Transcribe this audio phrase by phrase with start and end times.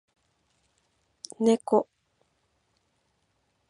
[1.45, 1.85] 猫